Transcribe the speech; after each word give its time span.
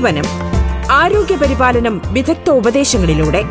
ജീവനം 0.00 0.24
ആരോഗ്യ 0.90 1.36
പരിപാലനം 1.36 2.02
വിദഗ്ധ 2.12 2.50
ഉപദേശങ്ങളിലൂടെ. 2.50 3.42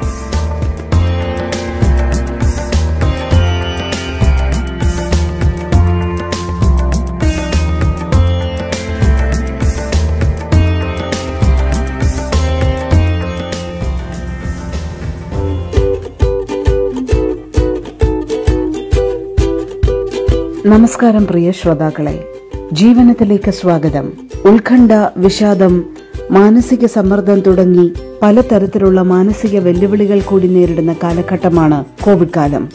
നമസ്കാരം 20.65 21.27
പ്രിയ 21.27 21.51
ശ്രോതാക്കളെ. 21.51 22.27
ജീവനത്തിലേക്ക് 22.73 23.51
സ്വാഗതം. 23.51 24.13
ഉത്കണ്ഠ 24.45 24.91
വിഷാദം 25.17 25.98
മാനസിക 26.31 26.85
സമ്മർദ്ദം 26.85 27.39
തുടങ്ങി 27.39 27.93
പലതരത്തിലുള്ള 28.21 29.01
മാനസിക 29.01 29.59
വെല്ലുവിളികൾ 29.59 30.19
കൂടി 30.19 30.47
നേരിടുന്ന 30.47 30.95
കാലഘട്ടമാണ് 31.03 31.85
കോവിഡ് 32.03 32.27
കാലം. 32.37 32.69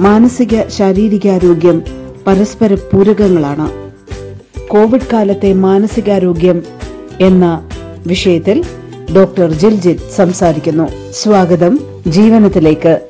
മാനസിക 0.00 0.68
ശാരീരികാരോഗ്യം 0.68 1.82
പരസ്പര 2.26 2.74
പൂരകങ്ങളാണ്. 2.74 3.70
കോവിഡ് 4.68 5.10
കാലത്തെ 5.12 5.52
മാനസികാരോഗ്യം 5.52 6.62
എന്ന 7.20 7.68
വിഷയത്തിൽ 8.06 8.64
ഡോക്ടർ 9.16 9.52
ജിൽജിത് 9.52 10.10
സംസാരിക്കുന്നു. 10.16 10.88
സ്വാഗതം 11.10 11.80
ജീവനത്തിലേക്ക്. 12.06 13.00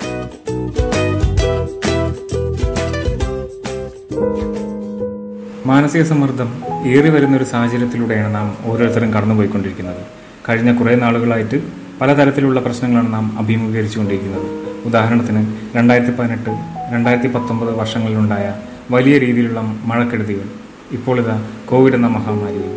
മാനസിക 5.66 6.03
സമ്മർദ്ദം 6.03 6.67
ഏറി 6.87 7.09
വരുന്ന 7.09 7.37
ഒരു 7.37 7.45
സാഹചര്യത്തിലൂടെയാണ് 7.45 8.34
നാം 8.34 8.57
ഓരോരുത്തരും 8.65 9.15
കടന്നുപോയിക്കൊണ്ടിരിക്കുന്നത്. 9.15 10.03
കഴിഞ്ഞ 10.48 10.75
കുറേ 10.75 10.95
നാളുകളായിട്ട് 10.95 11.62
പലതരത്തിലുള്ള 12.01 12.61
പ്രശ്നങ്ങളാണ് 12.61 13.12
നാം 13.12 13.39
അഭിമുഖീകരിച്ചുകൊണ്ടിരിക്കുന്നത്. 13.39 14.47
ഉദാഹരണത്തിന് 14.87 15.47
രണ്ടായിരത്തി 15.77 16.12
പതിനെട്ട് 16.19 16.51
രണ്ടായിരത്തി 16.93 17.29
പത്തൊമ്പത് 17.29 17.79
വർഷങ്ങളിലുണ്ടായ 17.79 18.55
വലിയ 18.91 19.19
രീതിയിലുള്ള 19.19 19.61
മഴക്കെടുതികൾ 19.61 20.47
ഇപ്പോൾ 20.93 21.21
ഇതാ 21.21 21.43
കോവിഡ് 21.69 21.95
എന്ന 21.95 22.06
മഹാമാരിയും 22.06 22.77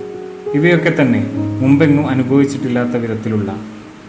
ഇവയൊക്കെ 0.53 1.01
തന്നെ 1.01 1.25
മുമ്പെങ്ങും 1.33 2.09
അനുഭവിച്ചിട്ടില്ലാത്ത 2.09 2.89
വിധത്തിലുള്ള 2.89 3.55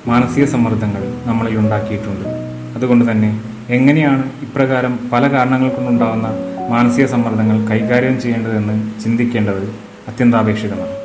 മാനസിക 0.06 0.44
സമ്മർദ്ദങ്ങൾ 0.44 1.12
നമ്മളിൽ 1.26 1.58
ഉണ്ടാക്കിയിട്ടുണ്ട്. 1.58 2.28
അതുകൊണ്ട് 2.76 3.10
തന്നെ 3.10 3.40
എങ്ങനെയാണ് 3.70 4.22
ഇപ്രകാരം 4.42 4.98
പല 5.12 5.32
കാരണങ്ങൾ 5.32 5.68
കൊണ്ടുണ്ടാകുന്ന 5.68 6.51
മാനസിക 6.70 7.06
സമ്മർദ്ദങ്ങൾ 7.06 7.68
കൈകാര്യം 7.68 8.20
ചെയ്യേണ്ടതെന്ന് 8.20 9.00
ചിന്തിക്കേണ്ടത് 9.02 9.74
അത്യന്താപേക്ഷിതമാണ്. 10.08 11.02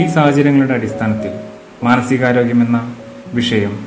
ഈ 0.00 0.06
സാഹചര്യങ്ങളുടെ 0.06 0.74
അടിസ്ഥാനത്തിൽ 0.74 1.30
മാനസികാരോഗ്യമെന്ന 1.84 2.94
വിഷയം 3.34 3.78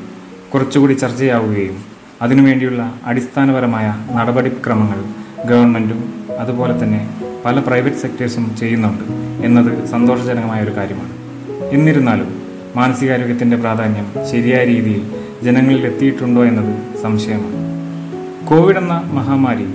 കുറച്ചുകൂടി 0.54 0.94
ചർച്ചയാവുകയും 0.94 1.78
അതിനുവേണ്ടിയുള്ള 2.22 2.96
അടിസ്ഥാനപരമായ 3.06 3.96
നടപടിക്രമങ്ങൾ 4.12 5.04
ഗവൺമെന്റും 5.48 6.26
അതുപോലെ 6.40 6.84
തന്നെ 6.84 7.10
പല 7.46 7.60
പ്രൈവറ്റ് 7.60 7.96
സെക്ടേഴ്സും 7.96 8.56
ചെയ്യുന്നുണ്ട് 8.58 9.04
എന്നത് 9.46 9.86
സന്തോഷജനകമായ 9.86 10.64
ഒരു 10.64 10.72
കാര്യമാണ്. 10.78 11.14
എന്നിരുന്നാലും 11.74 12.42
മാനസികാരോഗ്യത്തിന്റെ 12.76 13.58
പ്രാധാന്യം 13.58 14.08
ശരിയായ 14.32 14.66
രീതിയിൽ 14.66 15.12
ജനങ്ങളിൽ 15.44 15.86
എത്തിയിട്ടുണ്ടോ 15.86 16.44
എന്നത് 16.44 17.02
സംശയമാണ്. 17.04 17.66
കോവിഡ് 18.48 18.78
എന്ന 18.78 19.02
മഹാമാരി 19.06 19.68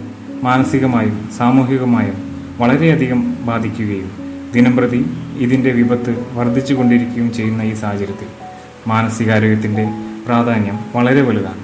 മാനസികമായും 0.42 1.28
സാമൂഹികമായും 1.38 2.14
വളരെയധികം 2.58 3.46
ബാധിക്കുകയും 3.46 4.10
ദിനംപ്രതി 4.54 5.06
ഇതിന്റെ 5.38 5.70
വിപത്ത് 5.70 6.26
വർദ്ധിച്ചു 6.32 6.74
കൊണ്ടിരിക്കുകയും 6.74 7.32
ചെയ്യുന്ന 7.32 7.62
ഈ 7.62 7.74
സാഹചര്യത്തിൽ 7.74 8.26
മാനസികാരോഗ്യത്തിന്റെ 8.86 9.88
പ്രാധാന്യം 10.26 10.78
വളരെ 10.96 11.22
വലുതാണ്. 11.22 11.60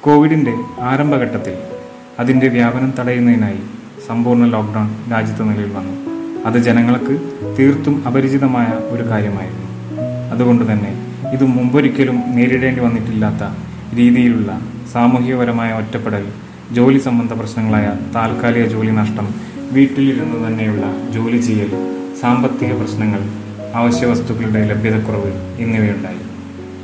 കോവിഡിന്റെ 0.00 0.54
ആരംഭഘട്ടത്തിൽ 0.80 1.54
അതിന്റെ 2.20 2.48
വ്യാപനം 2.48 2.92
തടയുന്നതിനായി 2.98 3.58
സമ്പൂർണ 4.08 4.44
ലോക്ക്ഡൗൺ 4.44 5.10
രാജ്യത്ത് 5.10 5.50
നിലയിൽ 5.50 5.72
വന്നു. 5.72 5.94
അത് 6.46 6.58
ജനങ്ങൾക്ക് 6.58 7.14
തീർത്തും 7.58 8.04
അപരിചിതമായ 8.06 8.66
ഒരു 8.66 9.02
കാര്യമായിരുന്നു. 9.02 9.68
അതുകൊണ്ട് 10.32 10.72
തന്നെ 10.72 11.18
ഇത് 11.32 11.44
മുമ്പൊരിക്കലും 11.44 12.22
നേരിടേണ്ടി 12.26 12.80
വന്നിട്ടില്ലാത്ത 12.80 13.54
രീതിയിലുള്ള 13.96 14.60
സാമൂഹികപരമായ 14.92 15.72
ഒറ്റപ്പെടൽ 15.72 16.26
ജോലി 16.72 16.98
സംബന്ധ 16.98 17.32
പ്രശ്നങ്ങളായ 17.32 17.96
താൽക്കാലിക 18.14 18.66
ജോലി 18.66 18.90
നഷ്ടം 18.90 19.34
വീട്ടിലിരുന്ന് 19.72 20.46
തന്നെയുള്ള 20.46 21.10
ജോലി 21.10 21.36
ചെയ്യൽ 21.36 21.70
സാമ്പത്തിക 22.20 22.72
പ്രശ്നങ്ങൾ 22.72 23.20
അവശ്യ 23.74 24.06
വസ്തുക്കളുടെ 24.06 24.64
ലഭ്യതക്കുറവ് 24.64 25.32
എന്നിവയുണ്ടായി. 25.58 26.22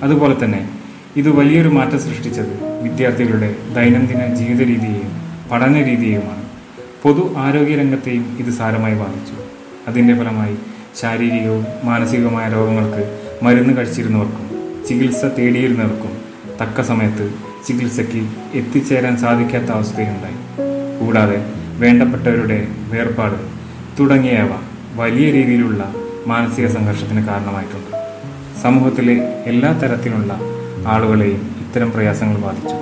അതുപോലെ 0.03 0.45
തന്നെ 0.45 0.69
ഇത് 1.17 1.31
വലിയൊരു 1.31 1.69
മാറ്റം 1.69 2.01
സൃഷ്ടിച്ചത് 2.01 2.83
വിദ്യാർത്ഥികളുടെ 2.83 3.55
ദൈനംദിന 3.75 4.35
ജീവിത 4.35 4.61
രീതിയെയും 4.67 5.11
പഠന 5.53 5.85
രീതിയെയുമാണ്. 5.85 6.43
പൊതു 7.03 7.35
ആരോഗ്യ 7.37 7.77
രംഗത്തെയും 7.77 8.37
ഇത് 8.39 8.51
സാരമായി 8.51 8.95
ബാധിച്ചു. 8.95 9.35
അതിന്റെ 9.89 10.15
ഫലമായി 10.15 10.57
ശാരീരികവും 11.01 11.67
മാനസികവുമായ 11.85 12.53
രോഗങ്ങൾക്ക് 12.53 13.19
മരുന്ന് 13.43 13.77
കഴിച്ചിരുന്നവർക്കും 13.77 14.45
ചികിത്സ 14.89 15.25
തേടിയിരുന്നവർക്കും 15.25 16.13
തക്ക 16.63 16.81
സമയത്ത് 16.81 17.48
ചികിത്സയ്ക്ക് 17.67 18.29
എത്തിച്ചേരാൻ 18.55 19.17
സാധിക്കാത്ത 19.17 19.71
അവസ്ഥയുണ്ടായി. 19.71 20.39
കൂടാതെ 21.01 21.47
വേണ്ടപ്പെട്ടവരുടെ 21.79 22.69
വേർപാട് 22.91 23.35
തുടങ്ങിയവ 24.01 24.49
വലിയ 24.97 25.31
രീതിയിലുള്ള 25.31 25.93
മാനസിക 26.27 26.67
സംഘർഷത്തിന് 26.67 27.27
കാരണമായിട്ടുണ്ട്. 27.27 28.09
സമൂഹത്തിലെ 28.63 29.15
എല്ലാ 29.47 29.73
തരത്തിലുള്ള 29.73 30.41
ആളുകളെയും 30.87 31.57
ഇത്തരം 31.61 31.93
പ്രയാസങ്ങൾ 31.93 32.41
ബാധിച്ചു. 32.41 32.77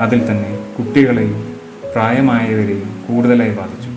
അതിൽ 0.00 0.30
തന്നെ 0.30 0.58
കുട്ടികളെയും 0.78 1.56
പ്രായമായവരെയും 1.92 3.04
കൂടുതലായി 3.08 3.50
ബാധിച്ചു. 3.50 3.90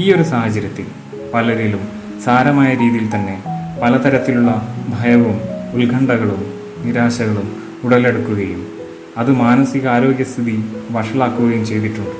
ഈ 0.00 0.12
ഒരു 0.12 0.22
സാഹചര്യത്തിൽ 0.22 0.86
പലരിലും 1.34 1.88
സാരമായ 2.24 2.74
രീതിയിൽ 2.74 3.14
തന്നെ 3.14 3.42
പലതരത്തിലുള്ള 3.82 4.74
ഭയവും 4.88 5.40
ഉത്കണ്ഠകളും 5.74 6.54
നിരാശകളും 6.84 7.56
ഉടലെടുക്കുകയും 7.84 8.75
അത് 9.16 9.32
മാനസികാരോഗ്യസ്ഥിതി 9.32 10.64
വഷളാക്കുകയും 10.90 11.66
ചെയ്തിട്ടുണ്ട്. 11.66 12.16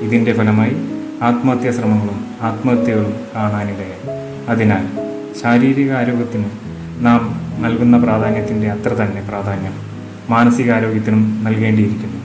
ഇതിന്റെ 0.00 0.32
ഫലമായി 0.32 0.74
ആത്മഹത്യാ 1.22 1.72
ശ്രമങ്ങളും 1.72 2.24
ആത്മഹത്യകളും 2.40 3.14
കാണാനിടയായി. 3.34 4.18
അതിനാൽ 4.48 4.84
ശാരീരിക 5.42 5.92
ആരോഗ്യത്തിന് 5.92 6.44
നാം 7.00 7.40
നൽകുന്ന 7.62 7.98
പ്രാധാന്യത്തിന്റെ 7.98 8.70
അത്ര 8.70 8.88
തന്നെ 8.88 9.24
പ്രാധാന്യം 9.28 9.72
മാനസികാരോഗ്യത്തിനും 10.30 11.44
നൽകേണ്ടിയിരിക്കുന്നു. 11.44 12.20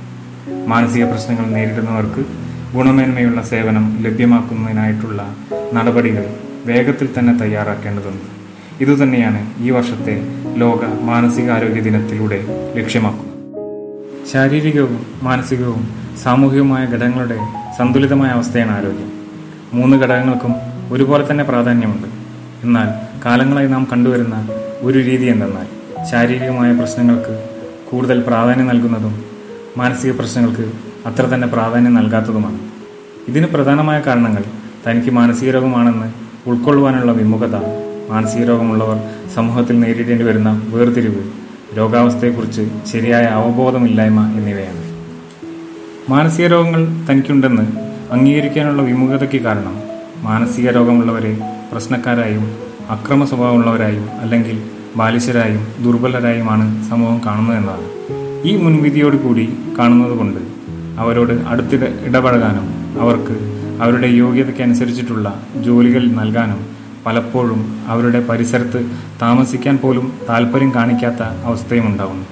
മാനസിക 0.68 1.06
പ്രശ്നങ്ങൾ 1.06 1.46
നേരിടുന്നവർക്ക് 1.46 2.26
ഗുണമേന്മയുള്ള 2.76 3.42
സേവനം 3.42 4.00
ലഭ്യമാക്കുന്നതിനായിട്ടുള്ള 4.02 5.36
നടപടികൾ 5.74 6.26
വേഗത്തിൽ 6.66 7.10
തന്നെ 7.20 7.38
തയ്യാറാക്കേണ്ടതുണ്ട്. 7.38 8.40
ഇതുതന്നെയാണ് 8.84 9.54
ഈ 9.64 9.70
വർഷത്തെ 9.70 10.22
ലോക 10.56 10.86
മാനസികാരോഗ്യ 11.02 11.82
ദിനത്തിലൂടെ 11.82 12.46
ലക്ഷ്യമാക്കുന്നത്. 12.76 13.29
ശാരീരികവും 14.32 15.06
മാനസികവും 15.24 15.82
സാമൂഹികവുമായ 16.24 16.86
ഘടകങ്ങളുടെ 16.86 17.38
സന്തുലിതമായ 17.78 18.30
അവസ്ഥയാണ് 18.30 18.72
ആരോഗ്യം. 18.78 19.12
മൂന്ന് 19.74 19.98
ഘടകങ്ങൾക്കും 19.98 20.56
ഒരുപോലെ 20.92 21.32
തന്നെ 21.32 21.44
പ്രാധാന്യമുണ്ട്. 21.44 22.08
എന്നാൽ 22.64 22.88
കാലങ്ങളായി 23.26 23.68
നാം 23.68 23.88
കണ്ടുവരുന്ന 23.92 24.48
ഒരു 24.82 25.00
രീതി 25.00 25.26
എന്തെന്നാൽ 25.26 25.68
ശാരീരികമായ 26.12 26.78
പ്രശ്നങ്ങൾക്ക് 26.78 27.44
കൂടുതൽ 27.92 28.22
പ്രാധാന്യം 28.22 28.68
നൽകുന്നതും 28.68 29.24
മാനസിക 29.78 30.12
പ്രശ്നങ്ങൾക്ക് 30.12 30.72
അത്ര 31.06 31.22
തന്നെ 31.22 31.48
പ്രാധാന്യം 31.48 31.94
നൽകാത്തതുമാണ്. 31.94 32.60
ഇതിന് 33.28 33.48
പ്രധാനമായ 33.48 34.00
കാരണങ്ങൾ 34.00 34.44
തനിക്ക് 34.88 35.12
മാനസിക 35.12 35.50
രോഗമാണെന്ന് 35.50 36.08
ഉൾക്കൊള്ളുവാനുള്ള 36.50 37.12
വിമുഖത 37.12 37.56
മാനസിക 38.12 38.44
രോഗമുള്ളവർ 38.44 38.98
സമൂഹത്തിൽ 39.36 39.80
നേരിടേണ്ടി 39.80 40.26
വരുന്ന 40.26 40.62
വേർതിരിവ് 40.68 41.39
രോഗാവസ്ഥയെക്കുറിച്ച് 41.78 42.70
ശരിയായ 42.92 43.24
അവബോധമില്ലായ്മ 43.24 44.34
എന്നിവയാണ്. 44.38 44.80
മാനസിക 46.12 46.46
രോഗങ്ങൾ 46.46 46.88
തനിക്കുണ്ടെന്ന് 47.10 47.62
അംഗീകരിക്കാനുള്ള 48.12 48.82
വിമുഖതയ്ക്ക് 48.82 49.42
കാരണം 49.42 49.80
മാനസിക 50.24 50.70
രോഗമുള്ളവരെ 50.70 51.38
പ്രശ്നക്കാരായും 51.72 52.58
അക്രമ 52.90 53.26
സ്വഭാവമുള്ളവരായും 53.26 54.08
അല്ലെങ്കിൽ 54.22 54.64
ബാലിശരായും 54.96 55.84
ദുർബലരായുമാണ് 55.84 56.90
സമൂഹം 56.90 57.22
കാണുന്നത് 57.26 57.58
എന്നതാണ്. 57.58 57.88
ഈ 58.48 58.56
മുൻവിധിയോടുകൂടി 58.56 59.54
കാണുന്നത് 59.80 60.18
കൊണ്ട് 60.18 60.40
അവരോട് 61.00 61.34
അടുത്തിട 61.34 61.84
ഇടപഴകാനും 62.06 62.66
അവർക്ക് 63.00 63.36
അവരുടെ 63.82 64.08
യോഗ്യതയ്ക്കനുസരിച്ചിട്ടുള്ള 64.08 65.42
ജോലികൾ 65.62 66.08
നൽകാനും 66.08 66.69
പലപ്പോഴും 67.06 67.62
അവരുടെ 67.88 68.20
പരിസരത്ത് 68.20 68.82
താമസിക്കാൻ 69.22 69.78
പോലും 69.78 70.06
താല്പര്യം 70.30 70.74
കാണിക്കാത്ത 70.76 71.22
അവസ്ഥയും 71.46 71.88
ഉണ്ടാകുന്നു 71.88 72.28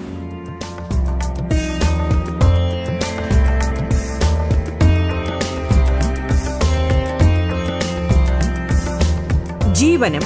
ജീവനം 9.74 10.24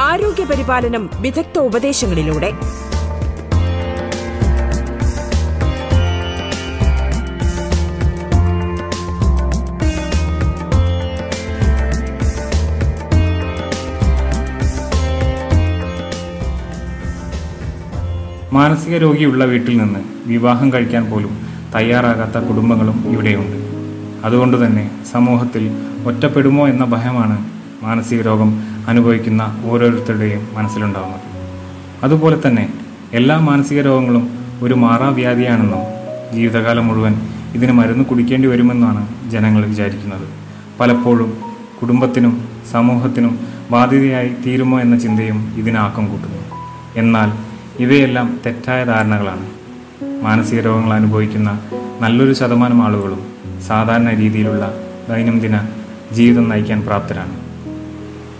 ആരോഗ്യ 0.00 0.44
പരിപാലനം 0.44 1.10
വിദഗ്ധ 1.20 1.58
ഉപദേശങ്ങളിലൂടെ 1.60 2.50
മാനസിക 18.58 18.96
രോഗിയുള്ള 18.96 19.44
വീട്ടിൽ 19.44 19.78
നിന്ന് 19.78 20.00
വിവാഹം 20.26 20.72
കഴിക്കാൻ 20.72 21.04
പോലും 21.10 21.32
തയ്യാറാകാത്ത 21.74 22.38
കുടുംബങ്ങളും 22.48 22.96
ഇവിടെയുണ്ട്. 23.12 23.56
അതുകൊണ്ട് 24.26 24.66
തന്നെ 24.66 24.90
സമൂഹത്തിൽ 25.12 25.64
ഒറ്റപ്പെടുമോ 26.06 26.68
എന്ന 26.68 26.84
ഭയമാണ് 26.84 27.36
മാനസിക 27.82 28.20
രോഗം 28.20 28.50
അനുഭവിക്കുന്ന 28.88 29.42
ഓരോരുത്തരുടെയും 29.64 30.48
മനസ്സിലുണ്ടാകുന്നത് 30.54 31.24
അതുപോലെ 32.02 32.36
തന്നെ 32.46 32.64
എല്ലാ 33.12 33.36
മാനസിക 33.38 33.80
രോഗങ്ങളും 33.80 34.24
ഒരു 34.62 34.74
മാറാവ്യാധിയാണെന്നും 34.74 35.82
ജീവിതകാലം 36.34 36.86
മുഴുവൻ 36.86 37.14
ഇതിന് 37.54 37.72
മരുന്ന് 37.72 38.04
കുടിക്കേണ്ടി 38.04 38.48
വരുമെന്നാണ് 38.48 39.02
ജനങ്ങൾ 39.30 39.62
വിചാരിക്കുന്നത്. 39.66 40.26
പലപ്പോഴും 40.80 41.30
കുടുംബത്തിനും 41.82 42.34
സമൂഹത്തിനും 42.72 43.34
ബാധ്യതയായി 43.70 44.30
തീരുമോ 44.46 44.80
എന്ന 44.80 44.98
ചിന്തയും 44.98 45.38
ഇതിനാക്കം 45.56 46.04
കൂട്ടുന്നു. 46.08 46.40
എന്നാൽ 46.96 47.28
ഇവയെല്ലാം 47.78 48.40
തെറ്റായ 48.46 48.84
ധാരണകളാണ്. 48.84 49.46
മാനസിക 50.24 50.60
രോഗങ്ങൾ 50.60 50.94
അനുഭവിക്കുന്ന 50.94 51.60
നല്ലൊരു 52.00 52.32
ശതമാനം 52.32 52.82
ആളുകളും 52.82 53.26
സാധാരണ 53.66 54.14
രീതിയിലുള്ള 54.14 54.74
ദൈനംദിന 55.10 55.60
ജീവിതം 56.12 56.48
നയിക്കാൻ 56.48 56.80
പ്രാപ്തരാണ്. 56.80 57.40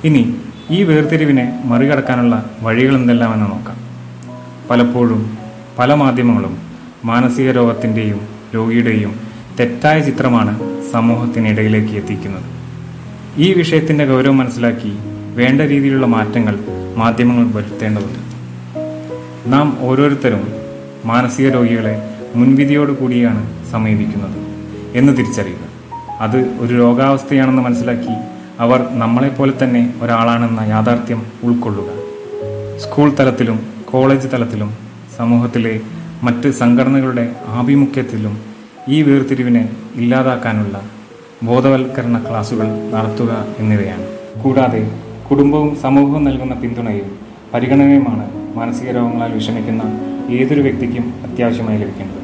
ഇനി 0.04 0.34
ഈ 0.70 0.82
വേർതിരിവിനെ 0.82 1.62
മറികടക്കാനുള്ള 1.64 2.50
വഴികൾ 2.60 2.96
എന്തെല്ലാമെന്ന് 2.96 3.46
നോക്കാം. 3.46 3.76
പലപ്പോഴും 4.70 5.38
പല 5.78 5.94
മാധ്യമങ്ങളും 5.94 6.58
മാനസിക 7.04 7.50
രോഗത്തിന്റെയും 7.50 8.20
രോഗിയുടെയും 8.54 9.20
തെറ്റായ 9.60 10.00
ചിത്രമാണ് 10.00 10.82
സമൂഹത്തിനിടയിലേക്ക് 10.92 11.94
എത്തിക്കുന്നത്. 11.94 12.44
ഈ 13.36 13.52
വിഷയത്തിന്റെ 13.52 14.06
ഗൗരവം 14.06 14.36
മനസ്സിലാക്കി 14.36 14.92
വേണ്ട 15.34 15.60
രീതിയിലുള്ള 15.60 16.06
മാറ്റങ്ങൾ 16.06 16.58
മാധ്യമങ്ങൾ 16.96 17.52
വരുത്തേണ്ടതുണ്ട്. 17.56 18.27
നാം 19.52 19.78
ഓരോരുത്തരും 19.80 20.42
മാനസിക 21.04 21.48
രോഗികളെ 21.48 21.92
മുൻവിധിയോട് 22.34 22.92
കൂടിയാണ് 22.92 23.42
സമീപിക്കുന്നത് 23.70 24.38
എന്ന് 24.94 25.12
തിരിച്ചറിയുക. 25.12 25.64
അത് 26.20 26.36
ഒരു 26.58 26.74
രോഗാവസ്ഥയാണെന്ന് 26.74 27.62
മനസ്സിലാക്കി 27.62 28.14
അവർ 28.60 28.86
നമ്മളെപ്പോലെ 28.90 29.52
തന്നെ 29.62 29.94
ഒരാളാണെന്ന 30.02 30.60
യാഥാർത്ഥ്യം 30.60 31.22
ഉൾക്കൊള്ളുക. 31.44 31.90
സ്കൂൾ 32.78 33.12
തലത്തിലും 33.20 33.60
കോളേജ് 33.84 34.28
തലത്തിലും 34.28 34.70
സമൂഹത്തിലെ 35.16 35.80
മറ്റ് 36.22 36.50
സംഘടനകളുടെ 36.50 37.34
ആഭിമുഖ്യത്തിലും 37.46 38.40
ഈ 38.88 39.02
വേർതിരിവിനെ 39.02 39.68
ഇല്ലാതാക്കാനുള്ള 39.94 40.80
ബോധവൽക്കരണ 41.42 42.18
ക്ലാസുകൾ 42.30 42.66
നടത്തുക 42.94 43.46
എന്നിവയാണ്. 43.58 44.06
കൂടാതെ 44.42 44.90
കുടുംബവും 45.30 45.76
സമൂഹവും 45.82 46.24
നൽകുന്ന 46.24 46.54
പിന്തുണയും 46.54 47.18
പരിഗണനയുമാണ് 47.54 48.37
മാനസിക 48.54 48.90
രോഗങ്ങളാൽ 48.90 49.32
വിഷമിക്കുന്ന 49.32 49.82
ഏതൊരു 50.30 50.60
വ്യക്തിക്കും 50.60 51.14
അത്യാവശ്യമായി 51.26 51.78
ലഭിക്കേണ്ടത്. 51.78 52.22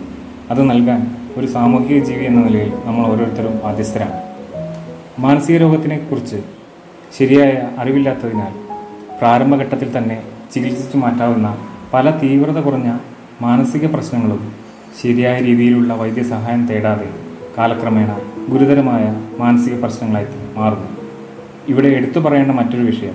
അത് 0.50 0.71
നൽകാൻ 0.71 1.17
ഒരു 1.37 1.47
സാമൂഹിക 1.47 2.03
ജീവി 2.05 2.25
എന്ന 2.25 2.41
നിലയിൽ 2.44 2.73
നമ്മൾ 2.85 3.06
ഓരോരുത്തരും 3.06 3.61
ബാധ്യസ്ഥരാണ്. 3.65 4.23
മാനസിക 5.19 5.56
രോഗത്തിനെ 5.56 5.99
കുറിച്ച് 5.99 6.37
ശരിയായ 7.19 7.69
അറിവില്ലാത്തതിനാൽ 7.79 8.53
പ്രാരംഭഘട്ടത്തിൽ 9.19 9.99
തന്നെ 9.99 10.23
ചികിത്സിച്ചു 10.55 10.97
മാറ്റാവുന്ന 10.97 11.59
പല 11.93 12.11
തീവ്രത 12.11 12.61
കുറഞ്ഞ 12.61 12.99
മാനസിക 13.43 13.87
പ്രശ്നങ്ങളും 13.87 14.53
ശരിയായ 15.03 15.41
രീതിയിലുള്ള 15.41 15.94
വൈദ്യസഹായം 15.94 16.67
തേടാതെ 16.67 17.09
കാലക്രമേണ 17.59 18.19
ഗുരുതരമായ 18.49 19.23
മാനസിക 19.38 19.81
പ്രശ്നങ്ങളായി 19.81 20.26
മാറുന്നു. 20.56 20.87
ഇവിടെ 21.69 21.88
എടുത്തു 21.88 22.21
പറയേണ്ട 22.21 22.50
മറ്റൊരു 22.50 22.82
വിഷയം 22.82 23.15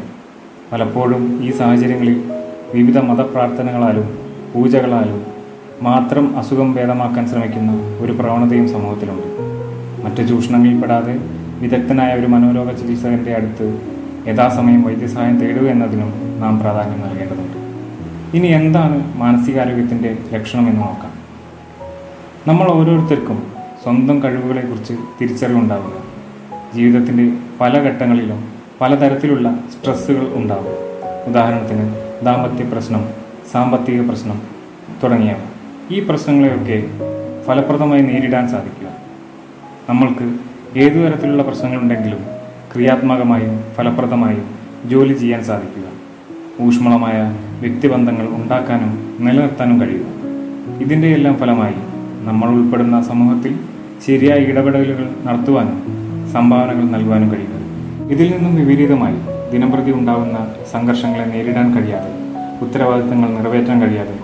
പലപ്പോഴും 0.72 1.44
ഈ 1.44 1.52
സാഹചര്യങ്ങളിൽ 1.52 2.24
വിവിധ 2.74 2.98
മതപ്രാർത്ഥനകളാലും 2.98 4.20
പൂജകളാലും 4.56 5.26
മാത്രം 5.82 6.38
അസുഖം 6.38 6.76
ഭേദമാക്കാൻ 6.76 7.30
ശ്രമിക്കുന്ന 7.30 7.72
ഒരു 8.00 8.12
പ്രവണതയും 8.12 8.70
സമൂഹത്തിലുണ്ട്. 8.70 9.28
മറ്റ് 10.06 10.30
ചൂഷണങ്ങളിൽപ്പെടാതെ 10.30 11.20
വിദഗ്ധനായ 11.60 12.14
ഒരു 12.14 12.28
മനോരോഗ 12.28 12.72
ചികിത്സകന്റെ 12.72 13.36
അടുത്ത് 13.36 13.82
യഥാസമയം 14.28 14.84
വൈദ്യസഹായം 14.84 15.40
തേടുക 15.40 15.68
എന്നതിനും 15.68 16.40
നാം 16.40 16.60
പ്രാധാന്യം 16.60 17.02
നൽകേണ്ടതുണ്ട്. 17.02 17.58
ഇനി 18.38 18.48
എന്താണ് 18.48 19.14
മാനസികാരോഗ്യത്തിന്റെ 19.16 20.18
ലക്ഷണമെന്ന് 20.34 20.82
നോക്കാം. 20.82 21.14
നമ്മൾ 22.48 22.68
ഓരോരുത്തർക്കും 22.68 23.54
സ്വന്തം 23.84 24.24
കഴിവുകളെക്കുറിച്ച് 24.24 24.94
തിരിച്ചറിവുണ്ടാവുക 25.22 25.94
ജീവിതത്തിന്റെ 26.76 27.32
പല 27.62 27.80
ഘട്ടങ്ങളിലും 27.80 28.54
പലതരത്തിലുള്ള 28.82 29.60
സ്ട്രെസ്സുകൾ 29.72 30.34
ഉണ്ടാവും 30.36 30.76
ഉദാഹരണത്തിന് 31.28 32.09
ദാമ്പത്യ 32.24 32.64
പ്രശ്നം 32.64 33.06
സാമ്പത്തിക 33.52 34.10
പ്രശ്നം 34.10 34.42
തുടങ്ങിയവ. 35.04 35.36
ഈ 35.92 36.00
പ്രശ്നങ്ങളെയൊക്കെ 36.00 36.88
ഫലപ്രദമായി 37.48 38.02
നേരിടാൻ 38.02 38.50
സാധിക്കുക. 38.50 38.88
നമ്മൾക്ക് 39.90 40.38
ഏതു 40.78 41.00
തരത്തിലുള്ള 41.00 41.44
പ്രശ്നങ്ങളുണ്ടെങ്കിലും 41.44 42.20
ക്രിയാത്മകമായും 42.74 43.64
ഫലപ്രദമായും 43.76 44.44
ജോലി 44.90 45.14
ചെയ്യാൻ 45.14 45.44
സാധിക്കുക. 45.44 45.84
ഊഷ്മളമായ 46.62 47.36
വ്യക്തിബന്ധങ്ങൾ 47.60 48.28
ഉണ്ടാക്കാനും 48.28 49.18
നിലനിർത്താനും 49.20 49.82
കഴിയുക. 49.82 50.06
ഇതിന്റെയെല്ലാം 50.82 51.38
ഫലമായി 51.38 51.74
നമ്മൾ 52.24 52.50
ഉൾപ്പെടുന്ന 52.50 53.02
സമൂഹത്തിൽ 53.02 53.56
ശരിയായ 54.08 54.40
ഇടപെടലുകൾ 54.40 55.10
നടത്തുവാനും 55.26 55.84
സംഭാവനകൾ 56.34 56.84
നൽകുവാനും 56.84 57.32
കഴിയുക. 57.32 57.60
ഇതിൽ 58.12 58.32
നിന്നും 58.32 58.56
വിപരീതമായി 58.56 59.39
ദിനംപ്രതി 59.52 59.92
ഉണ്ടാകുന്ന 59.92 60.48
സംഘർഷങ്ങളെ 60.72 61.26
നേരിടാൻ 61.26 61.78
കഴിയാതെ 61.78 62.12
ഉത്തരവാദിത്തങ്ങൾ 62.62 63.30
നിറവേറ്റാൻ 63.30 63.82
കഴിയാതെ 63.82 64.16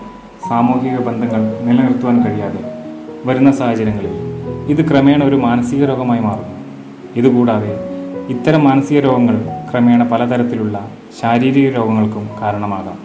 സാമൂഹിക 0.48 0.98
ബന്ധങ്ങൾ 0.98 1.60
നിലനിർത്തുവാൻ 1.66 2.22
കഴിയാതെ 2.22 2.60
വരുന്ന 3.26 3.52
സാഹചര്യങ്ങളിൽ 3.52 4.14
ഇത് 4.70 4.90
ക്രമേണ 4.90 5.24
ഒരു 5.24 5.36
മാനസിക 5.36 5.84
രോഗമായി 5.84 6.20
മാറുന്നു. 6.20 6.56
ഇതുകൂടാതെ 7.16 7.72
ഇത്തരം 8.28 8.64
മാനസിക 8.64 8.98
രോഗങ്ങൾ 8.98 9.36
ക്രമേണ 9.72 10.02
പലതരത്തിലുള്ള 10.02 10.88
ശാരീരിക 11.22 11.76
രോഗങ്ങൾക്കും 11.76 12.28
കാരണമാകാം. 12.42 12.98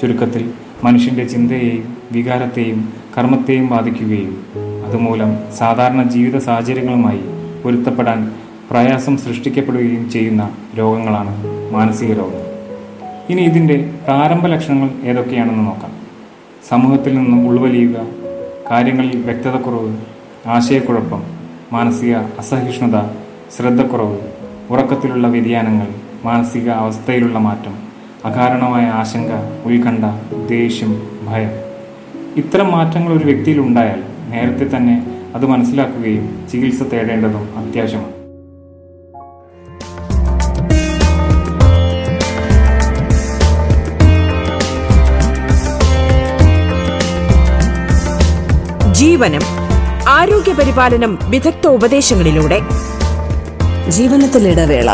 ചുരുക്കത്തിൽ 0.00 0.50
മനുഷ്യന്റെ 0.84 1.24
ചിന്തയെയും 1.24 1.96
വികാരത്തെയും 2.12 2.92
കർമ്മത്തെയും 3.18 3.68
ബാധിക്കുകയും 3.68 4.46
അതുമൂലം 4.86 5.38
സാധാരണ 5.58 6.02
ജീവിത 6.02 6.38
സാഹചര്യങ്ങളുമായി 6.38 7.22
പൊരുത്തപ്പെടാൻ 7.62 8.32
പ്രയാസം 8.70 9.16
സൃഷ്ടിക്കപ്പെടുകയും 9.16 10.10
ചെയ്യുന്ന 10.10 10.50
രോഗങ്ങളാണ് 10.78 11.61
മാനസിക 11.72 12.12
രോഗം 12.12 12.42
ഇനി 13.30 13.42
ഇതിന്റെ 13.42 13.94
പ്രാരംഭ 14.04 14.46
ലക്ഷണങ്ങൾ 14.46 14.90
ഏതൊക്കെയാണെന്ന് 15.02 15.66
നോക്കാം. 15.66 15.92
സമൂഹത്തിൽ 16.68 17.14
നിന്നും 17.14 17.48
ഉൾവലിയുക 17.48 17.96
കാര്യങ്ങളിൽ 18.70 19.22
വ്യക്തതക്കുറവ് 19.22 19.96
ആശയക്കുഴപ്പം 20.46 21.22
മാനസിക 21.72 22.16
അസഹിഷ്ണുത 22.16 22.98
ശ്രദ്ധക്കുറവ് 23.56 24.18
ഉറക്കത്തിലുള്ള 24.70 25.28
വ്യതിയാനങ്ങൾ 25.28 25.86
മാനസിക 26.24 26.70
അവസ്ഥയിലുള്ള 26.70 27.38
മാറ്റം 27.38 27.74
അകാരണമായ 28.24 28.84
ആശങ്ക 28.84 29.30
ഉത്കണ്ഠ 29.64 30.04
ദേഷ്യം 30.46 31.02
ഭയം. 31.28 31.50
ഇത്തരം 32.36 32.72
മാറ്റങ്ങൾ 32.72 33.12
ഒരു 33.12 33.24
വ്യക്തിയിൽ 33.24 33.60
ഉണ്ടായാൽ 33.60 34.02
നേരത്തെ 34.30 34.76
തന്നെ 34.76 34.96
അത് 35.34 35.46
മനസ്സിലാക്കുകയും 35.46 36.46
ചികിത്സ 36.52 36.82
തേടേണ്ടതും 36.82 37.48
അത്യാവശ്യമാണ്. 37.56 38.21
ജീവനം 49.12 49.40
ആരോഗ്യ 50.08 50.52
പരിപാലനം 50.52 51.18
വിദഗ്ധ 51.22 51.66
ഉപദേശങ്ങളിലൂടെ. 51.66 52.60
ജീവനത്തിലിടവേള. 53.88 54.90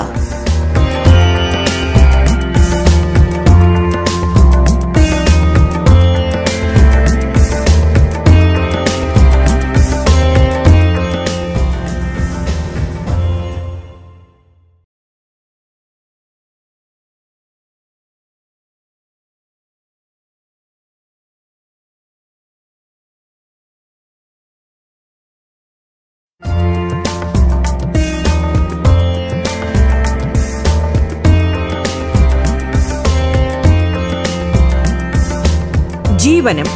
ജീവനം 36.38 36.66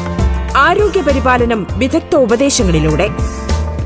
ആരോഗ്യപരിപാലനം 0.57 1.66
വിദഗ്ധ 1.78 2.14
ഉപദേശങ്ങളിലൂടെ 2.16 3.07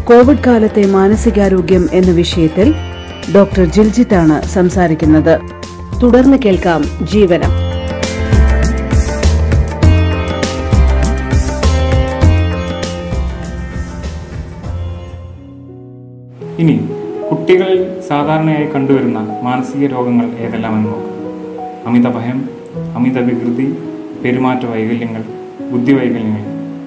കോവിഡ് 0.05 0.45
കാലത്തെ 0.47 0.87
മാനസികാരോഗ്യം 0.87 1.89
എന്ന 1.93 2.11
വിഷയത്തിൽ 2.11 2.75
ഡോക്ടർ 3.35 3.65
ജിൽജിത്താണ് 3.65 4.43
സംസാരിക്കുന്നത്. 4.43 5.35
തുടർന്ന് 6.03 6.37
കേൾക്കാം 6.45 6.85
ജീവനം. 7.13 7.53
ഇനി 16.59 16.77
കുട്ടികളിൽ 17.31 18.01
സാധാരണയായി 18.09 18.67
കണ്ടുവരുന്ന 18.67 19.19
മാനസിക 19.43 19.87
രോഗങ്ങൾ 19.87 20.29
ഏതെല്ലാമെന്ന് 20.39 20.89
നോക്കാം. 20.89 21.17
അമിത 21.87 22.09
ഭയം 22.09 22.49
അമിത 22.95 23.19
വികൃതി 23.19 23.79
പെരുമാറ്റ 24.25 24.65
വൈകല്യങ്ങൾ 24.65 25.25
ബുദ്ധിവൈകല്യങ്ങൾ 25.73 26.43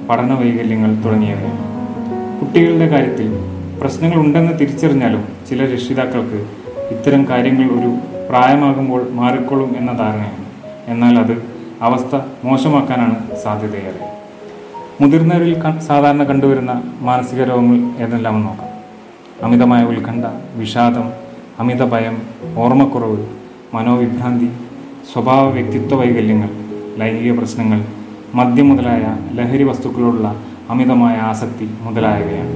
പഠന 0.09 0.33
വൈകല്യങ്ങൾ 0.33 1.03
തുടങ്ങിയവ. 1.03 1.41
കുട്ടികളുടെ 2.39 2.87
കാര്യത്തിൽ 2.87 3.27
പ്രശ്നങ്ങൾ 3.81 4.17
ഉണ്ടെന്ന് 4.17 4.59
തിരിച്ചറിഞ്ഞാലും 4.59 5.27
ചില 5.49 5.73
രക്ഷിതാക്കൾക്ക് 5.73 6.39
ഇത്തരം 6.93 7.27
കാര്യങ്ങൾ 7.29 7.65
ഒരു 7.79 7.97
പ്രായമാകുമ്പോൾ 8.29 9.07
മാറിക്കൊള്ളും 9.11 9.75
എന്ന 9.77 9.91
ധാരണയാണ്. 9.91 10.45
എന്നാൽ 10.87 11.19
അത് 11.19 11.43
അവസ്ഥ 11.81 12.19
മോശമാക്കാനാണ് 12.43 13.15
സാധ്യതയേറെ. 13.43 14.09
മുതിർന്നവരിൽ 15.01 15.79
സാധാരണ 15.79 16.23
കണ്ടുവരുന്ന 16.23 16.83
മാനസിക 17.01 17.43
രോഗങ്ങൾ 17.43 18.03
ഏതെല്ലാമെന്ന് 18.03 18.47
നോക്കാം. 18.47 18.69
അമിതമായ 19.43 19.83
ഉത്കണ്ഠ 19.83 20.25
വിഷാദം 20.55 21.11
അമിത 21.59 21.83
ഭയം 21.83 22.21
ഓർമ്മക്കുറവ് 22.57 23.25
മനോവിഭ്രാന്തി 23.73 24.49
സ്വഭാവ 25.13 25.49
വ്യക്തിത്വ 25.49 25.95
വൈകല്യങ്ങൾ 25.95 26.49
ലൈംഗിക 26.97 27.37
പ്രശ്നങ്ങൾ 27.37 27.98
മദ്യം 28.35 28.69
മുതലായ 28.69 29.17
ലഹരി 29.33 29.63
വസ്തുക്കളോടുള്ള 29.63 30.43
അമിതമായ 30.69 31.15
ആസക്തി 31.15 31.69
മുതലായവയാണ്. 31.81 32.53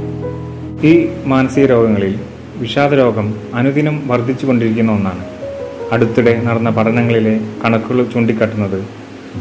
ഈ 0.87 1.09
മാനസിക 1.25 1.65
രോഗങ്ങളിൽ 1.65 2.19
വിഷാദരോഗം 2.57 3.33
അനുദിനം 3.53 4.07
വർദ്ധിച്ചുകൊണ്ടിരിക്കുന്ന 4.07 4.91
ഒന്നാണ്. 4.91 5.23
അടുത്തിടെ 5.91 6.41
നടന്ന 6.43 6.69
പഠനങ്ങളിലെ 6.69 7.41
കണക്കുകൾ 7.65 8.03
ചൂണ്ടിക്കാട്ടുന്നത് 8.03 8.83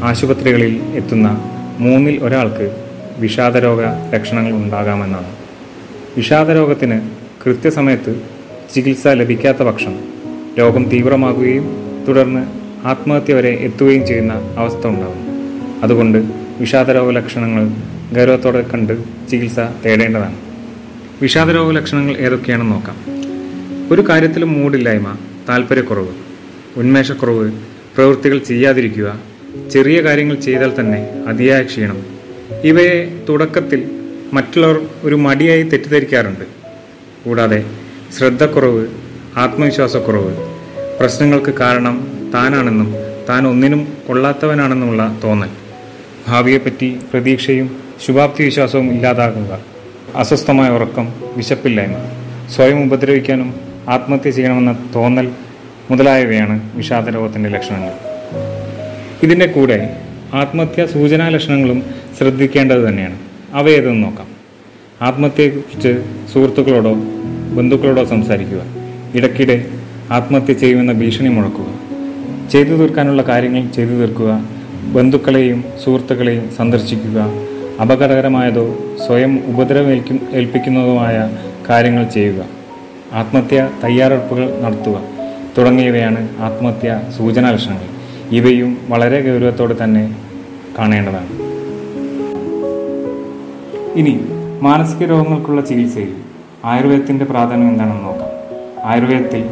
ആശുപത്രികളിൽ 0.03 0.81
എത്തുന്ന 0.95 1.51
മൂന്നിൽ 1.79 2.23
ഒരാൾക്ക് 2.23 2.77
വിഷാദരോഗ 3.19 3.81
ലക്ഷണങ്ങൾ 4.13 4.51
ഉണ്ടാകാമെന്നാണ്. 4.51 5.31
വിഷാദരോഗത്തിന് 6.17 7.01
കൃത്യസമയത്ത് 7.45 8.21
ചികിത്സ 8.75 9.07
ലഭിക്കാത്ത 9.07 9.57
പക്ഷം 9.57 9.95
രോഗം 10.59 10.83
തീവ്രമാകുകയും 10.83 11.65
തുടർന്ന് 12.07 12.45
ആത്മഹത്യ 12.87 13.33
വരെ 13.33 13.49
എത്തുകയും 13.49 14.07
ചെയ്യുന്ന 14.07 14.33
അവസ്ഥ 14.57 14.87
ഉണ്ടാകും 14.87 15.32
അതുകൊണ്ട് 15.83 16.17
വിഷാദരോഗ 16.59 17.09
ലക്ഷണങ്ങൾ 17.09 17.67
ഗൗരവത്തോടെ 18.15 18.61
കണ്ട് 18.61 18.93
ചികിത്സ 19.31 19.59
തേടേണ്ടതാണ്. 19.85 20.35
വിഷാദരോഗ 21.21 21.71
ലക്ഷണങ്ങൾ 21.71 22.17
ഏതൊക്കെയാണെന്ന് 22.17 22.73
നോക്കാം. 22.73 22.95
ഒരു 23.93 24.01
കാര്യത്തിലും 24.09 24.53
മൂടില്ലായ്മ 24.53 25.17
താല്പര്യക്കുറവ് 25.49 26.07
ഉന്മേഷക്കുറവ് 26.77 27.51
പ്രവൃത്തികൾ 27.95 28.37
ചെയ്യാതിരിക്കുക 28.37 29.19
ചെറിയ 29.71 30.01
കാര്യങ്ങൾ 30.01 30.35
ചെയ്താൽ 30.35 30.71
തന്നെ 30.79 31.09
അതിയായ 31.27 31.63
ക്ഷീണം. 31.63 31.97
ഇവയെ 32.63 33.25
തുടക്കത്തിൽ 33.29 33.89
മറ്റുള്ളവർ 34.33 34.81
ഒരു 35.03 35.15
മടിയായി 35.15 35.63
തെറ്റിദ്ധരിക്കാറുണ്ട്. 35.63 36.45
കൂടാതെ 37.25 37.65
ശ്രദ്ധക്കുറവ് 38.17 38.87
ആത്മവിശ്വാസക്കുറവ് 39.37 40.33
പ്രശ്നങ്ങൾക്ക് 40.99 41.53
കാരണം 41.53 42.07
താനാണെന്നും 42.33 42.93
താൻ 43.29 43.47
ഒന്നിനും 43.47 43.87
കൊള്ളാത്തവനാണെന്നുമുള്ള 44.07 45.19
തോന്നൽ. 45.23 45.49
ഭാവിയെപ്പറ്റി 46.27 46.97
പ്രതീക്ഷയും 47.13 47.77
ശുഭാപ്തി 48.05 48.43
വിശ്വാസവും 48.43 48.93
ഇല്ലാതാകുക. 48.93 49.59
അസ്വസ്ഥമായ 50.15 50.69
ഉറക്കം 50.69 51.13
വിശപ്പില്ലായ്മ 51.37 51.93
സ്വയം 52.49 52.83
ഉപദ്രവിക്കാനും 52.83 53.55
ആത്മഹത്യ 53.89 54.31
ചെയ്യണമെന്ന 54.31 54.91
തോന്നൽ 54.95 55.31
മുതലായവയാണ് 55.91 56.75
വിഷാദരോഗത്തിന്റെ 56.75 57.49
ലക്ഷണങ്ങൾ. 57.49 57.91
ഇതിന്റെ 59.23 59.45
കൂടെ 59.45 59.97
ആത്മഹത്യ 60.33 60.85
സൂചനാ 60.85 61.29
ലക്ഷണങ്ങളും 61.29 61.83
ശ്രദ്ധിക്കേണ്ടത് 62.17 62.87
തന്നെയാണ്. 62.87 63.19
അവയേതെന്ന് 63.53 64.03
നോക്കാം. 64.03 64.27
ആത്മഹത്യയെക്കുറിച്ച് 65.01 66.03
സുഹൃത്തുക്കളോടോ 66.33 66.93
ബന്ധുക്കളോടോ 67.53 68.05
സംസാരിക്കുക. 68.05 68.61
ഇടയ്ക്കിടെ 69.15 69.65
ആത്മഹത്യ 70.11 70.53
ചെയ്യുമെന്ന 70.53 70.91
ഭീഷണി 70.91 71.29
മുഴക്കുക. 71.29 71.67
ചെയ്തു 72.51 72.69
തീർക്കാനുള്ള 72.69 73.21
കാര്യങ്ങൾ 73.21 73.67
ചെയ്തു 73.71 73.89
തീർക്കുക. 73.89 74.62
ബന്ധുക്കളെയും 74.91 75.63
സുഹൃത്തുക്കളെയും 75.85 76.49
സന്ദർശിക്കുക. 76.57 77.27
അപകടകരമായതോ 77.81 78.77
സ്വയം 79.07 79.43
ഉപദ്രവമേൽക്കും 79.47 80.19
ഏൽപ്പിക്കുന്നതുമായ 80.33 81.29
കാര്യങ്ങൾ 81.69 82.03
ചെയ്യുക. 82.09 82.45
ആത്മഹത്യ 83.13 83.69
തയ്യാറെടുപ്പുകൾ 83.83 84.61
നടത്തുക. 84.61 85.01
തുടങ്ങിയവയാണ് 85.57 86.29
ആത്മഹത്യ 86.39 87.01
സൂചനാ 87.17 87.49
ലക്ഷണങ്ങൾ 87.49 87.93
ഇവയും 88.35 88.77
വളരെ 88.89 89.31
ഗൗരവത്തോടെ 89.31 89.75
തന്നെ 89.83 90.15
കാണേണ്ടതാണ്. 90.79 91.29
ഇനി 93.99 94.19
മാനസിക 94.61 95.07
രോഗങ്ങൾക്കുള്ള 95.07 95.61
ചികിത്സയിൽ 95.61 96.13
ആയുർവേദത്തിന്റെ 96.65 97.25
പ്രാധാന്യം 97.25 97.69
എന്താണെന്ന് 97.69 98.03
നോക്കാം. 98.03 98.29
ആയുർവേദത്തിൽ 98.83 99.49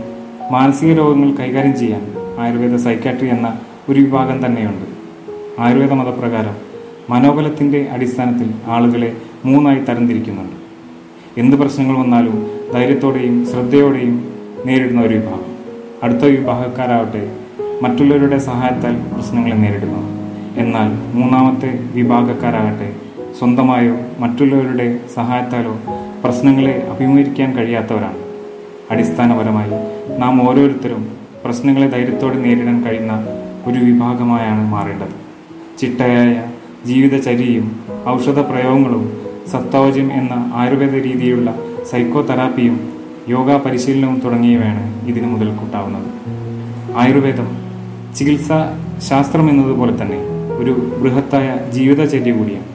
മാനസിക 0.52 0.98
രോഗങ്ങൾ 0.98 1.36
കൈകാര്യം 1.36 1.80
ചെയ്യാൻ 1.80 2.14
ആയുർവേദ 2.40 2.76
സൈക്കാട്രി 2.76 3.30
എന്ന 3.30 3.60
ഒരു 3.90 4.00
വിഭാഗം 4.00 4.46
തന്നെയുണ്ട്. 4.46 4.91
ആയുർവേദ 5.62 5.94
മതപ്രകാരം 5.94 6.56
മനോബലത്തിന്റെ 7.10 7.88
അടിസ്ഥാനത്തിൽ 7.92 8.54
ആളുകളെ 8.68 9.14
മൂന്നായി 9.46 9.80
തരംതിരിക്കുന്നുണ്ട്. 9.80 10.56
എന്ത് 11.40 11.58
പ്രശ്നങ്ങൾ 11.58 11.98
വന്നാലും 11.98 12.48
ധൈര്യത്തോടെയും 12.74 13.46
ശ്രദ്ധയോടെയും 13.46 14.34
നേരിടുന്ന 14.66 15.02
ഒരു 15.02 15.16
വിഭാഗം. 15.16 15.52
അടുത്ത 16.04 16.26
വിഭാഗക്കാരാവട്ടെ 16.26 17.38
മറ്റുള്ളവരുടെ 17.82 18.38
സഹായത്താൽ 18.38 18.96
പ്രശ്നങ്ങളെ 19.14 19.56
നേരിടുന്നു. 19.56 20.02
എന്നാൽ 20.58 21.18
മൂന്നാമത്തെ 21.18 21.80
വിഭാഗക്കാരാകട്ടെ 21.94 22.96
സ്വന്തമായോ 23.40 23.96
മറ്റുള്ളവരുടെ 24.20 25.00
സഹായത്താലോ 25.14 25.78
പ്രശ്നങ്ങളെ 26.24 26.88
അഭിമുഖീകരിക്കാൻ 26.96 27.58
കഴിയാത്തവരാണ്. 27.58 28.18
അടിസ്ഥാനപരമായി 28.92 29.72
നാം 30.18 30.50
ഓരോരുത്തരും 30.50 31.08
പ്രശ്നങ്ങളെ 31.46 31.88
ധൈര്യത്തോടെ 31.88 32.36
നേരിടാൻ 32.36 32.84
കഴിയുന്ന 32.84 33.26
ഒരു 33.68 33.80
വിഭാഗമായാണ് 33.80 34.72
മാറേണ്ടത്. 34.72 35.21
ചിട്ടയായ 35.82 36.44
ജീവിതചര്യയും 36.86 37.80
ഔഷധ 38.10 38.40
പ്രയോഗങ്ങളും 38.40 39.04
സത്തോജം 39.52 40.14
എന്ന 40.14 40.52
ആയുർവേദ 40.54 40.94
രീതിയിലുള്ള 40.94 41.56
സൈക്കോ 41.92 42.22
തെറാപ്പിയും 42.22 42.90
യോഗ 43.30 43.56
പരിശീലനവും 43.58 44.20
തുടങ്ങിയവയാണ് 44.20 45.08
ഇതിന് 45.08 45.28
മുതൽക്കൂട്ടാവുന്നത്. 45.28 46.08
ആയുർവേദം 46.96 47.48
ചികിത്സാ 48.16 48.60
ശാസ്ത്രം 49.10 49.50
എന്നതുപോലെ 49.50 50.02
തന്നെ 50.02 50.20
ഒരു 50.58 50.72
ബൃഹത്തായ 50.72 51.72
ജീവിതചര്യ 51.72 52.32
കൂടിയാണ്. 52.32 52.70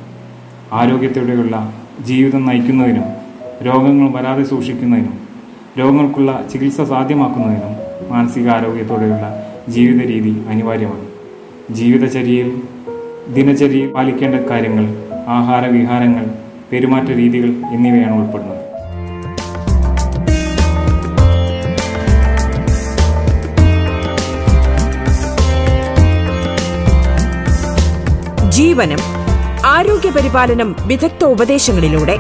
ആരോഗ്യത്തോടെയുള്ള 0.73 1.75
ജീവിതം 2.05 2.47
നയിക്കുന്നതിനും 2.47 3.05
രോഗങ്ങൾ 3.67 4.21
വരാതെ 4.21 4.43
സൂക്ഷിക്കുന്നതിനും 4.43 5.19
രോഗങ്ങൾക്കുള്ള 5.79 6.45
ചികിത്സ 6.53 6.81
സാധ്യമാക്കുന്നതിനും 6.81 7.75
മാനസികാരോഗ്യത്തോടെയുള്ള 8.13 9.27
ജീവിത 9.69 10.07
രീതി 10.07 10.43
അനിവാര്യമാണ്. 10.49 11.07
ജീവിതചര്യയിൽ 11.75 12.63
ദിനചര്യയിൽ 13.35 13.91
പാലിക്കേണ്ട 13.93 14.35
കാര്യങ്ങൾ 14.35 14.85
ആഹാര 15.29 15.67
വിഹാരങ്ങൾ 15.67 16.25
പെരുമാറ്റ 16.73 17.09
രീതികൾ 17.11 17.49
എന്നിവയാണ് 17.49 18.15
ഉൾപ്പെടുന്നത്. 18.15 18.63
ജീവനം 28.51 28.99
ആരോഗ്യ 29.65 30.11
പരിപാലനം 30.11 30.77
വിദഗ്ധ 30.87 31.25
ഉപദേശങ്ങളിലൂടെ 31.25 32.19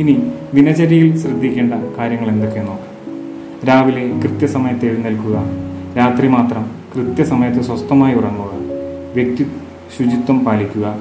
ഇനി 0.00 0.22
ദിനചര്യയിൽ 0.54 1.18
ശ്രദ്ധിക്കേണ്ട 1.18 1.74
കാര്യങ്ങൾ 1.98 2.28
എന്തൊക്കെയെന്ന് 2.28 2.70
നോക്കാം? 2.70 2.90
രാവിലെ 3.68 4.20
കൃത്യസമയത്ത് 4.20 4.86
എഴുന്നേൽക്കുക. 4.86 5.44
രാത്രി 5.98 6.28
മാത്രം 6.28 6.66
കൃത്യസമയത്ത് 6.96 7.60
സ്വസ്ഥമായി 7.60 8.14
ഉറങ്ങുക. 8.14 8.50
വ്യക്തി 9.14 9.46
ശുചിത്വം 9.98 10.44
പാലിക്കുക. 10.44 10.98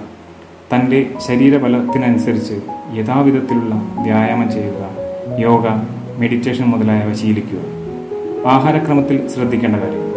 തന്റെ 0.75 1.09
ശരീരബലത്തിനനുസരിച്ച് 1.27 2.53
യഥാവിധത്തിലുള്ള 2.93 3.75
വ്യായാമം 4.03 4.51
ചെയ്യുക. 4.51 4.89
യോഗ 5.39 5.63
മെഡിറ്റേഷൻ 6.17 6.65
മുതലായവ 6.65 7.13
ശീലിക്കുക. 7.13 7.59
ആഹാരക്രമത്തിൽ 8.47 9.27
ശ്രദ്ധിക്കേണ്ട 9.27 9.75
കാര്യം. 9.75 10.09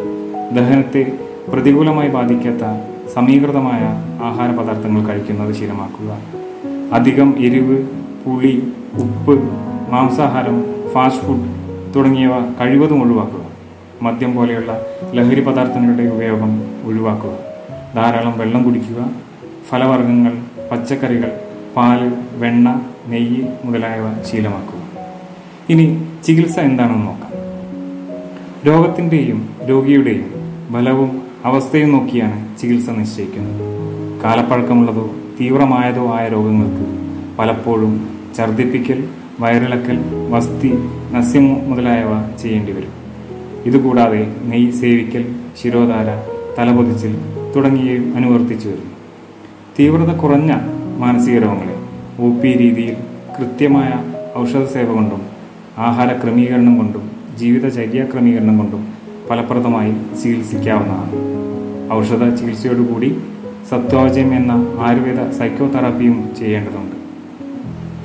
ദഹനത്തെ 0.56 1.12
പ്രതികൂലമായി 1.52 2.08
ബാധിക്കാത്ത 2.08 2.92
സമീകൃതമായ 3.14 3.80
ആഹാര 4.22 4.50
പദാർത്ഥങ്ങൾ 4.50 5.06
കഴിക്കുന്നത് 5.06 5.54
ശീലമാക്കുക. 5.54 6.18
അധികം 6.92 7.34
എരിവ് 7.38 8.01
പുളി 8.26 8.72
ഉപ്പ് 8.94 9.50
മാംസാഹാരം 9.90 10.64
ഫാസ്റ്റ് 10.92 11.22
ഫുഡ് 11.22 11.48
തുടങ്ങിയവ 11.96 12.32
കഴിവതും 12.60 13.02
ഒഴിവാക്കുക. 13.02 13.44
മദ്യം 14.02 14.34
പോലെയുള്ള 14.34 14.80
ലഹരി 15.14 15.40
പദാർത്ഥങ്ങളുടെ 15.40 16.02
ഉപയോഗം 16.02 16.62
ഒഴിവാക്കുക. 16.84 17.34
ധാരാളം 17.96 18.38
വെള്ളം 18.38 18.62
കുടിക്കുക 18.62 19.10
ഫലവർഗങ്ങൾ 19.70 20.32
പച്ചക്കറികൾ 20.70 21.30
പാൽ 21.76 22.12
വെണ്ണ 22.36 22.80
നെയ്യ് 23.06 23.42
മുതലായവ 23.64 24.22
ശീലമാക്കുക. 24.22 24.80
ഇനി 25.70 26.06
ചികിത്സ 26.24 26.58
എന്താണെന്ന് 26.58 27.06
നോക്കാം. 27.06 27.32
രോഗത്തിന്റെയും 28.66 29.48
രോഗിയുടെയും 29.68 30.34
ബലവും 30.70 31.22
അവസ്ഥയും 31.44 31.92
നോക്കിയാണ് 31.92 32.58
ചികിത്സ 32.58 32.90
നിശ്ചയിക്കുന്നത്. 32.90 33.62
കാലപ്പഴക്കമുള്ളതോ 34.24 35.10
തീവ്രമായതോ 35.40 36.14
ആയ 36.14 36.28
രോഗങ്ങൾക്ക് 36.28 37.02
പലപ്പോഴും 37.38 38.11
ഛർദ്ദിപ്പിക്കൽ 38.38 39.04
വയറിളക്കൽ 39.40 39.98
വസ്തി 40.30 40.72
നസ്യം 41.12 41.70
മുതലായവ 41.70 42.36
ചെയ്യേണ്ടി 42.36 42.72
വരും. 42.72 42.92
ഇതുകൂടാതെ 43.66 44.34
നെയ് 44.44 44.72
സേവിക്കൽ 44.72 45.24
ശിരോധാര 45.62 46.08
തലപൊതിച്ചിൽ 46.58 47.14
തുടങ്ങിയവയും 47.56 48.16
അനുവർത്തിച്ചു 48.16 48.68
വരുന്നു. 48.68 48.92
തീവ്രത 49.78 50.16
കുറഞ്ഞ 50.16 50.52
മാനസിക 50.98 51.34
രോഗങ്ങളെ 51.34 51.76
ഒ 52.20 52.40
പി 52.40 52.56
രീതിയിൽ 52.56 52.96
കൃത്യമായ 53.38 53.90
ഔഷധ 54.38 54.64
സേവ 54.64 54.92
കൊണ്ടും 54.92 55.22
ആഹാര 55.78 56.08
ക്രമീകരണം 56.12 56.78
കൊണ്ടും 56.78 57.10
ജീവിതചര്യ 57.36 58.04
ക്രമീകരണം 58.04 58.58
കൊണ്ടും 58.58 58.82
ഫലപ്രദമായി 59.28 59.92
ചികിത്സിക്കാവുന്നതാണ്. 60.22 61.14
ഔഷധ 61.92 62.34
ചികിത്സയോടുകൂടി 62.34 63.16
സത്വാജയം 63.70 64.34
എന്ന 64.34 64.52
ആയുർവേദ 64.80 65.30
സൈക്കോതെറാപ്പിയും 65.30 66.30
ചെയ്യേണ്ടതുണ്ട്. 66.38 66.91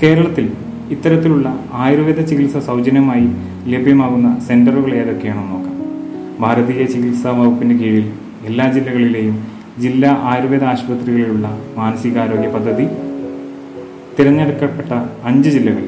കേരളത്തിൽ 0.02 0.46
ഇത്തരത്തിലുള്ള 0.92 1.48
ആയുർവേദ 1.74 2.20
ചികിത്സ 2.22 2.58
സൗജന്യമായി 2.58 3.28
ലഭ്യമാകുന്ന 3.72 4.40
സെന്ററുകൾ 4.48 4.94
ഏതൊക്കെയാണെന്ന് 4.94 5.52
നോക്കാം. 5.54 5.74
ഭാരതീയ 6.40 6.86
ചികിത്സാ 6.86 7.30
വകുപ്പിന് 7.32 7.80
കീഴിൽ 7.80 8.06
എല്ലാ 8.46 8.72
ജില്ലകളിലെയും 8.72 9.36
ജില്ലാ 9.84 10.12
ആയുർവേദ 10.24 10.64
ആശുപത്രികളിലുള്ള 10.64 11.48
മാനസികാരോഗ്യ 11.78 12.50
പദ്ധതി 12.56 12.86
തിരഞ്ഞെടുക്കപ്പെട്ട 14.18 14.92
അഞ്ച് 15.24 15.50
ജില്ലകൾ 15.50 15.86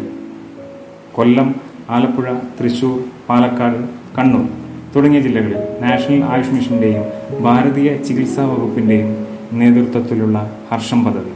കൊല്ലം 1.12 1.56
ആലപ്പുഴ 1.89 2.28
തൃശൂർ 2.60 2.98
പാലക്കാട് 3.30 3.80
കണ്ണൂർ 4.18 4.46
തുടങ്ങിയ 4.96 5.22
ജില്ലകളിൽ 5.22 5.58
നാഷണൽ 5.82 6.24
ആയുഷ് 6.24 6.54
മിഷന്റെയും 6.54 7.04
ഭാരതീയ 7.42 7.89
ചികിത്സാ 8.08 8.46
വകുപ്പിന്റെയും 8.46 9.10
നേതൃത്വത്തിലുള്ള 9.54 10.38
ഹർഷം 10.72 11.06
പദ്ധതി. 11.06 11.34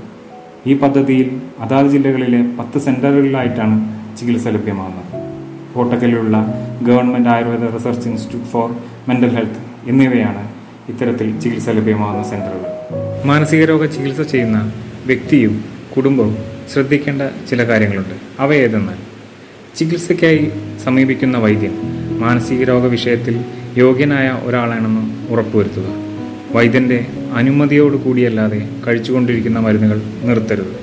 ഈ 0.67 0.73
പദ്ധതിയിൽ 0.73 1.41
അതാത് 1.59 1.85
ജില്ലകളിലെ 1.85 2.41
പത്ത് 2.59 2.79
സെന്ററുകളിലായിട്ടാണ് 2.79 3.75
ചികിത്സ 4.17 4.47
ലഭ്യമാകുന്നത്. 4.47 5.23
കോട്ടക്കലിലുള്ള 5.75 6.37
government 6.81 7.29
Ayurveda 7.29 7.75
research 7.75 8.09
institute 8.09 8.49
for 8.49 8.69
mental 9.07 9.29
health 9.29 9.89
എന്നിവയാണ് 9.89 10.47
ഇത്തരത്തിൽ 10.89 11.39
ചികിത്സ 11.39 11.69
ലഭ്യമാകുന്ന 11.69 12.23
സെന്ററുകൾ. 12.23 12.69
മാനസിക 13.25 13.65
രോഗ 13.65 13.85
ചികിത്സ 13.85 14.21
ചെയ്യുന്ന 14.21 14.73
വ്യക്തിയും 15.05 15.63
കുടുംബവും 15.95 16.37
ശ്രദ്ധിക്കേണ്ട 16.73 17.21
ചില 17.49 17.67
കാര്യങ്ങളുണ്ട്. 17.67 18.41
അവ 18.41 18.53
ഏതെന്നാൽ 18.53 18.97
ചികിത്സയ്ക്കായി 19.75 20.51
സമീപിക്കുന്ന 20.83 21.37
വൈദ്യൻ 21.37 21.71
മാനസിക 22.19 22.63
രോഗ 22.63 22.85
വിഷയത്തിൽ 22.85 23.41
യോഗ്യനായ 23.77 24.39
ഒരാളാണെന്ന് 24.43 25.33
ഉറപ്പുവരുത്തുക. 25.33 26.02
വൈദ്യന്റെ 26.53 27.05
അനുമതിയോട് 27.33 27.97
കൂടിയല്ലാതെ 27.97 28.67
കഴിച്ചുകൊണ്ടിരിക്കുന്ന 28.87 29.59
മരുന്നുകൾ 29.59 30.01
നിർത്തരുത്. 30.23 30.73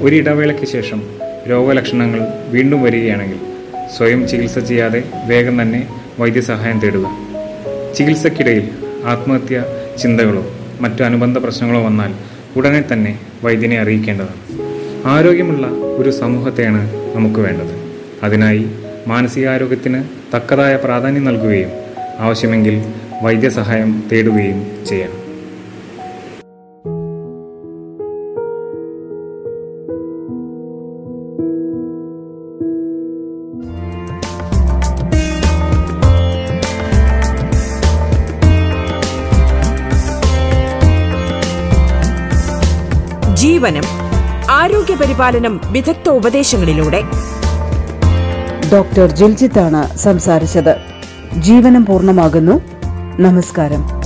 ഒരിടവേളയ്ക്ക് 0.00 0.66
ശേഷം 0.66 1.02
രോഗലക്ഷണങ്ങൾ 1.50 2.20
വീണ്ടും 2.48 2.82
വരികയാണെങ്കിൽ 2.82 3.36
സ്വയം 3.96 4.28
ചികിത്സ 4.28 4.58
ചെയ്യാതെ 4.58 5.02
വേഗം 5.26 5.62
തന്നെ 5.62 5.86
വൈദ്യസഹായം 6.20 6.78
തേടുക. 6.80 7.06
ചികിത്സക്കിടയിൽ 7.94 8.68
ആത്മഹത്യ 9.04 9.64
ചിന്തകളോ 9.98 10.44
മറ്റു 10.80 11.02
അനുബന്ധ 11.02 11.38
പ്രശ്നങ്ങളോ 11.38 11.82
വന്നാൽ 11.82 12.14
ഉടനെ 12.56 12.84
തന്നെ 12.92 13.18
വൈദ്യനെ 13.44 13.78
അറിയിക്കേണ്ടതാണ്. 13.80 14.62
ആരോഗ്യമുള്ള 15.04 15.66
ഒരു 15.96 16.10
സമൂഹത്തെയാണ് 16.10 16.82
നമുക്ക് 17.16 17.40
വേണ്ടത്. 17.40 17.74
അതിനായി 18.22 18.66
മാനസികാരോഗ്യത്തിന് 19.06 20.04
തക്കതായ 20.36 20.76
പ്രാധാന്യം 20.76 21.24
നൽകുകയും 21.24 21.70
ആവശ്യമെങ്കിൽ 22.18 22.82
വൈദ്യസഹായം 23.22 24.08
തേടുകയും 24.12 24.86
ചെയ്യണം. 24.86 25.24
ജീവനം 43.34 43.82
ആരോഗ്യ 44.50 44.94
പരിപാലനം 44.94 45.60
വിദഗ്ധ 45.70 46.08
ഉപദേശങ്ങളിലൂടെ 46.08 47.02
ഡോക്ടർ 48.72 49.10
ജിൽജിത്താണ് 49.10 49.96
സംസാരിച്ചത്. 49.98 50.76
ജീവനം 51.38 51.86
പൂർണമാകുന്നു. 51.86 52.73
നമസ്കാരം. 53.20 54.03